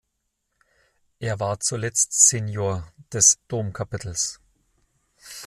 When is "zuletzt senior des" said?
1.59-3.37